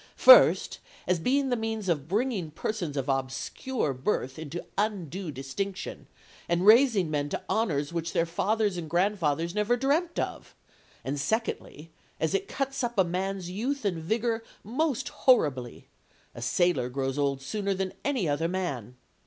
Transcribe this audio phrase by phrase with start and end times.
[0.15, 6.07] First, as being the means of bringing persons of obscure birth into undue distinction,
[6.49, 10.55] and raising men to honours which their fathers and grandfathers never dreamt of;
[11.03, 15.87] and, secondly, as it cuts up a man's youth and vigour most horribly;
[16.33, 18.95] a sailor grows old sooner than any other man.